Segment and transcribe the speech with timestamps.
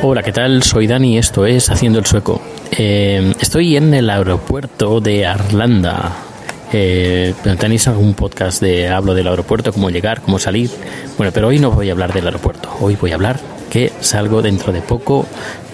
[0.00, 0.62] Hola, ¿qué tal?
[0.62, 2.40] Soy Dani esto es Haciendo el Sueco.
[2.70, 6.12] Eh, estoy en el aeropuerto de Arlanda.
[6.72, 10.70] Eh, tenéis algún podcast de hablo del aeropuerto, cómo llegar, cómo salir.
[11.16, 12.70] Bueno, pero hoy no voy a hablar del aeropuerto.
[12.80, 15.26] Hoy voy a hablar que salgo dentro de poco,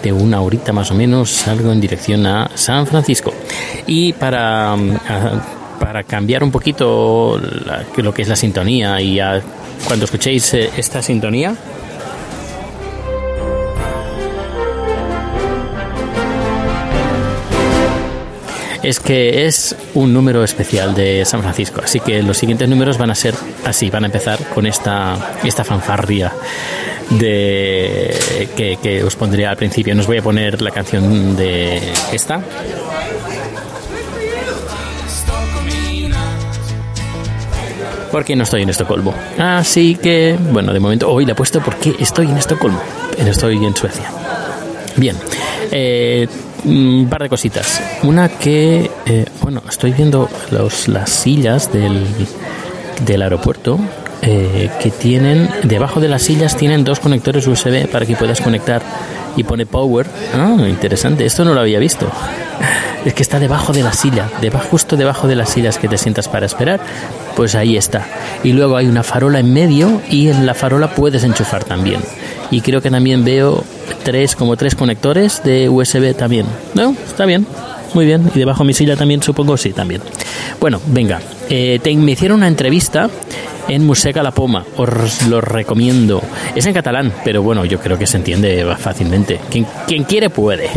[0.03, 3.33] de una horita más o menos, salgo en dirección a San Francisco.
[3.87, 4.99] Y para, mm,
[5.85, 7.39] para cambiar un poquito
[7.99, 9.43] lo que es la sintonía y a-
[9.87, 11.55] cuando escuchéis eh, esta sintonía,
[18.83, 23.11] es que es un número especial de San Francisco, así que los siguientes números van
[23.11, 26.31] a ser así, van a empezar con esta, esta fanfarria
[27.09, 28.15] de
[28.57, 29.95] que, que os pondré al principio.
[29.95, 31.81] No os voy a poner la canción de
[32.13, 32.43] esta,
[38.15, 39.13] porque no estoy en Estocolmo.
[39.41, 42.81] Así que, bueno, de momento hoy la he puesto porque estoy en Estocolmo,
[43.19, 44.09] estoy en Suecia.
[44.95, 45.17] Bien,
[45.73, 46.29] eh,
[46.65, 47.83] un par de cositas.
[48.05, 52.07] Una que, eh, bueno, estoy viendo los, las sillas del,
[53.05, 53.81] del aeropuerto
[54.23, 58.81] eh, que tienen, debajo de las sillas tienen dos conectores USB para que puedas conectar
[59.37, 60.07] y pone power.
[60.33, 62.07] Ah, interesante, esto no lo había visto.
[63.05, 65.99] Es que está debajo de la silla, debajo, justo debajo de las sillas que te
[65.99, 66.81] sientas para esperar,
[67.37, 68.07] pues ahí está.
[68.43, 72.01] Y luego hay una farola en medio y en la farola puedes enchufar también.
[72.51, 73.63] Y creo que también veo
[74.05, 76.47] tres, como tres conectores de USB también.
[76.75, 76.97] ¿No?
[77.07, 77.47] Está bien.
[77.95, 78.31] Muy bien.
[78.35, 80.01] Y debajo de mi silla también, supongo, sí, también.
[80.61, 81.21] Bueno, venga.
[81.49, 83.09] Eh, te, me hicieron una entrevista
[83.69, 84.65] en Museca La Poma.
[84.77, 86.23] Os lo recomiendo.
[86.55, 89.41] Es en catalán, pero bueno, yo creo que se entiende fácilmente.
[89.51, 90.71] Quien, quien quiere puede.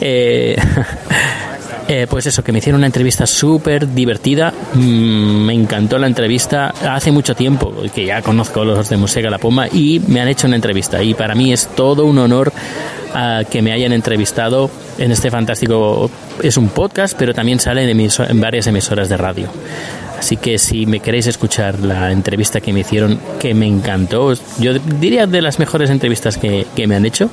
[0.00, 0.56] Eh,
[1.88, 4.52] eh, pues eso, que me hicieron una entrevista súper divertida.
[4.74, 6.72] Mm, me encantó la entrevista.
[6.88, 10.46] Hace mucho tiempo que ya conozco los de Musega La Poma y me han hecho
[10.46, 11.02] una entrevista.
[11.02, 12.52] Y para mí es todo un honor
[13.14, 16.10] ah, que me hayan entrevistado en este fantástico.
[16.42, 19.48] Es un podcast, pero también sale en, en varias emisoras de radio.
[20.18, 24.74] Así que si me queréis escuchar la entrevista que me hicieron, que me encantó, yo
[24.74, 27.28] diría de las mejores entrevistas que, que me han hecho,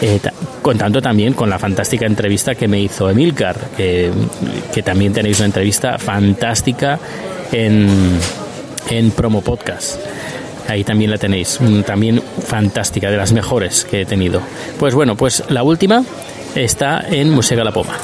[0.00, 4.10] eh, ta- contando también con la fantástica entrevista que me hizo Emilcar, que,
[4.84, 6.98] también tenéis una entrevista fantástica
[7.52, 7.88] en,
[8.88, 10.00] en Promo Podcast.
[10.68, 14.40] Ahí también la tenéis, mm, también fantástica, de las mejores que he tenido.
[14.78, 16.04] Pues bueno, pues la última
[16.54, 17.96] está en Musega La Poma.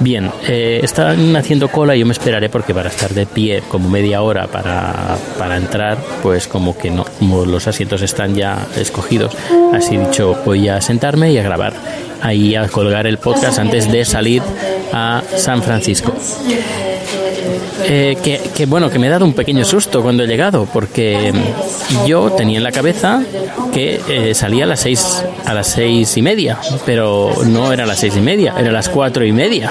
[0.00, 3.90] Bien, eh, están haciendo cola y yo me esperaré porque para estar de pie como
[3.90, 9.36] media hora para, para entrar, pues como que no, como los asientos están ya escogidos,
[9.72, 11.72] así dicho, voy a sentarme y a grabar,
[12.22, 14.42] ahí a colgar el podcast antes de salir
[14.92, 16.14] a San Francisco.
[17.84, 21.32] Eh, que, que, bueno, que me he dado un pequeño susto cuando he llegado, porque
[22.06, 23.22] yo tenía en la cabeza
[23.72, 27.86] que eh, salía a las seis a las seis y media, pero no era a
[27.86, 29.70] las seis y media, era a las cuatro y media.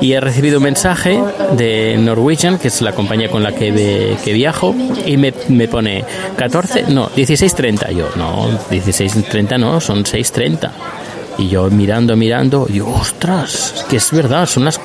[0.00, 1.20] Y he recibido un mensaje
[1.56, 4.74] de Norwegian, que es la compañía con la que, ve- que viajo,
[5.06, 6.04] y me, me pone
[6.36, 7.90] 14, no, 16.30.
[7.94, 10.70] Yo, no, 16.30 no, son 6.30.
[11.38, 14.80] Y yo mirando, mirando, y ostras, que es verdad, son las.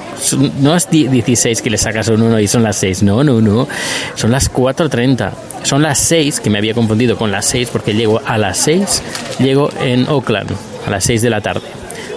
[0.60, 3.40] no es die- 16 que le sacas un 1 y son las 6, no, no,
[3.40, 3.68] no.
[4.16, 5.32] Son las 4.30.
[5.64, 9.02] Son las 6, que me había confundido con las 6 porque llego a las 6,
[9.40, 10.52] llego en Oakland,
[10.86, 11.68] a las 6 de la tarde.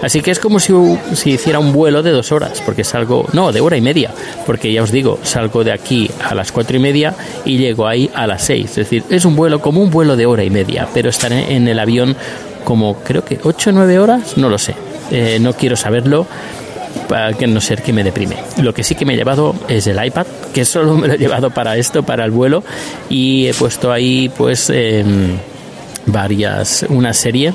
[0.03, 0.73] Así que es como si,
[1.13, 4.11] si hiciera un vuelo de dos horas, porque salgo, no, de hora y media,
[4.45, 7.13] porque ya os digo, salgo de aquí a las cuatro y media
[7.45, 8.71] y llego ahí a las seis.
[8.71, 11.67] Es decir, es un vuelo como un vuelo de hora y media, pero estaré en
[11.69, 12.15] el avión
[12.65, 14.75] como creo que ocho o nueve horas, no lo sé.
[15.11, 16.27] Eh, no quiero saberlo
[17.07, 18.37] para que no ser que me deprime.
[18.61, 21.17] Lo que sí que me he llevado es el iPad, que solo me lo he
[21.17, 22.63] llevado para esto, para el vuelo,
[23.09, 25.37] y he puesto ahí pues em,
[26.07, 27.53] varias, una serie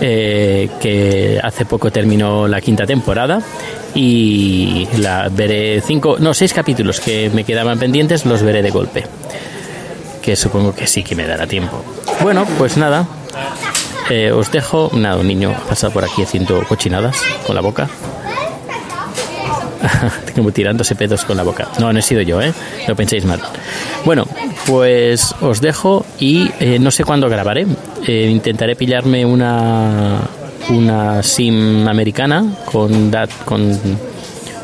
[0.00, 3.40] eh, que hace poco terminó la quinta temporada
[3.94, 9.04] y la veré cinco, no, seis capítulos que me quedaban pendientes, los veré de golpe.
[10.22, 11.82] Que supongo que sí que me dará tiempo.
[12.22, 13.06] Bueno, pues nada.
[14.10, 14.90] Eh, os dejo.
[14.94, 17.88] Nada, un niño ha pasado por aquí haciendo cochinadas con la boca.
[20.34, 21.68] como tirándose pedos con la boca.
[21.78, 22.52] No, no he sido yo, ¿eh?
[22.86, 23.40] No penséis mal.
[24.04, 24.26] Bueno,
[24.66, 27.66] pues os dejo y eh, no sé cuándo grabaré.
[28.06, 30.20] Eh, intentaré pillarme una,
[30.70, 33.78] una SIM americana con, dat, con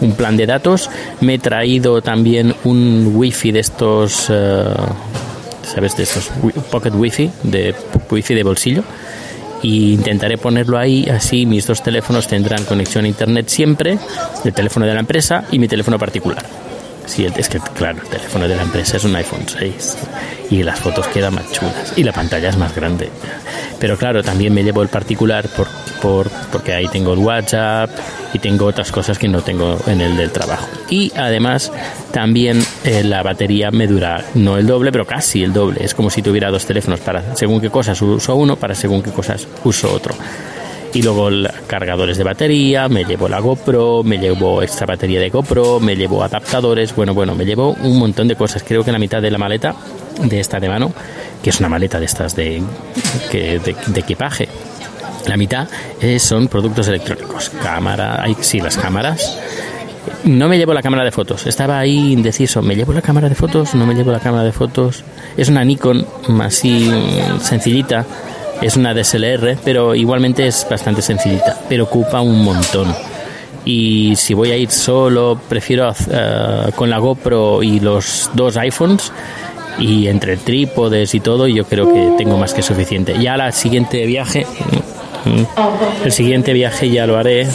[0.01, 0.91] un plan de datos.
[1.21, 4.27] Me he traído también un wifi de estos...
[4.31, 4.65] eh,
[5.63, 5.97] ¿Sabes?
[5.97, 6.31] De estos
[6.71, 7.75] pocket wifi, de
[8.11, 8.85] wifi de bolsillo
[9.65, 13.99] y intentaré ponerlo ahí, así mis dos teléfonos tendrán conexión a internet siempre,
[14.45, 16.64] el teléfono de la empresa y mi teléfono particular.
[17.07, 19.97] Sí, es que claro, el teléfono de la empresa es un iPhone 6
[20.51, 23.11] y las fotos quedan más chulas y la pantalla es más grande.
[23.79, 25.67] Pero claro, también me llevo el particular por,
[26.01, 27.91] por, porque ahí tengo el WhatsApp
[28.33, 30.67] y tengo otras cosas que no tengo en el del trabajo.
[30.89, 31.71] Y además
[32.13, 35.85] también eh, la batería me dura no el doble, pero casi el doble.
[35.85, 39.11] Es como si tuviera dos teléfonos para según qué cosas uso uno, para según qué
[39.11, 40.15] cosas uso otro.
[40.95, 45.29] Y luego el- cargadores de batería, me llevo la GoPro, me llevo extra batería de
[45.29, 48.63] GoPro, me llevo adaptadores, bueno, bueno, me llevo un montón de cosas.
[48.63, 49.75] Creo que la mitad de la maleta
[50.23, 50.93] de esta de mano,
[51.43, 52.63] que es una maleta de estas de,
[53.33, 54.49] de, de equipaje,
[55.27, 55.67] la mitad
[56.01, 57.51] eh, son productos electrónicos.
[57.61, 59.37] Cámara, hay, sí, las cámaras.
[60.23, 61.45] No me llevo la cámara de fotos.
[61.49, 62.63] Estaba ahí indeciso.
[62.63, 63.75] ¿Me llevo la cámara de fotos?
[63.75, 65.03] ¿No me llevo la cámara de fotos?
[65.37, 66.07] Es una Nikon
[66.41, 66.89] así
[67.41, 68.07] sencillita.
[68.63, 71.59] Es una DSLR, pero igualmente es bastante sencillita.
[71.69, 72.95] Pero ocupa un montón.
[73.65, 79.13] Y si voy a ir solo, prefiero eh, con la GoPro y los dos iPhones.
[79.79, 83.19] Y entre trípodes y todo, yo creo que tengo más que suficiente.
[83.21, 84.47] Ya la siguiente viaje,
[86.05, 87.49] el siguiente viaje ya lo haré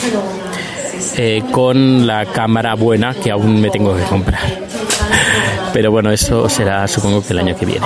[1.18, 4.42] eh, con la cámara buena que aún me tengo que comprar.
[5.74, 7.86] Pero bueno, eso será supongo que el año que viene.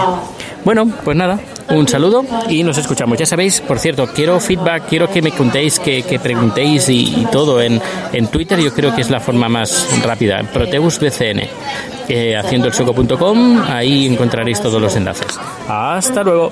[0.63, 1.39] Bueno, pues nada,
[1.69, 3.18] un saludo y nos escuchamos.
[3.18, 7.62] Ya sabéis, por cierto, quiero feedback, quiero que me contéis, que, que preguntéis y, todo
[7.62, 7.81] en,
[8.12, 8.59] en Twitter.
[8.59, 10.41] Yo creo que es la forma más rápida.
[10.51, 11.41] Proteus BCN.
[12.09, 12.74] Eh, haciendo el
[13.65, 15.39] ahí encontraréis todos los enlaces.
[15.68, 16.51] Hasta luego.